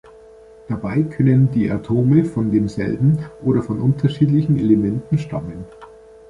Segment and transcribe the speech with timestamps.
[0.67, 5.65] Dabei können die Atome von demselben oder von unterschiedlichen Elementen stammen.